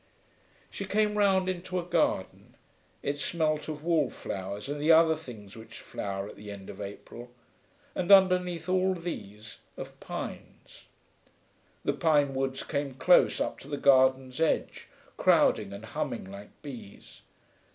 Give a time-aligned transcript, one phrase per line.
[0.71, 2.55] She came round into a garden.
[3.03, 7.29] It smelt of wallflowers and the other things which flower at the end of April;
[7.93, 10.85] and, underneath all these, of pines.
[11.85, 14.87] The pine woods came close up to the garden's edge,
[15.17, 17.21] crowding and humming like bees.